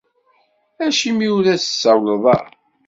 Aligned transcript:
Acimi 0.85 1.27
ur 1.37 1.45
as-d-tsawleḍ 1.53 2.23
ara? 2.35 2.51